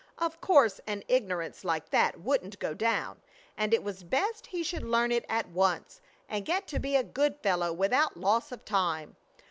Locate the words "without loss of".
7.71-8.65